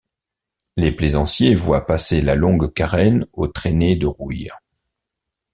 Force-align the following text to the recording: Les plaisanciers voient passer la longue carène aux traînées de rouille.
Les 0.77 0.91
plaisanciers 0.91 1.53
voient 1.53 1.85
passer 1.85 2.21
la 2.23 2.33
longue 2.33 2.73
carène 2.73 3.27
aux 3.33 3.45
traînées 3.47 3.95
de 3.95 4.07
rouille. 4.07 4.49